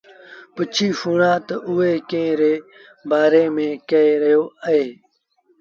پُڇي 0.55 0.87
سُڻآ 0.99 1.33
تا 1.47 1.55
اوٚ 1.67 1.99
ڪݩهݩ 2.09 2.37
ري 2.39 2.53
بآري 3.09 3.43
ميݩ 3.55 3.79
ڪهي 3.89 4.11
رهيو 4.21 4.43
اهي؟ 4.65 4.85